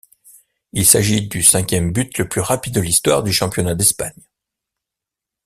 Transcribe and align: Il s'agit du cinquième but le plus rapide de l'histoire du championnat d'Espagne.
Il 0.73 0.87
s'agit 0.87 1.27
du 1.27 1.43
cinquième 1.43 1.91
but 1.93 2.17
le 2.17 2.27
plus 2.27 2.41
rapide 2.41 2.73
de 2.73 2.81
l'histoire 2.81 3.21
du 3.21 3.31
championnat 3.31 3.75
d'Espagne. 3.75 4.27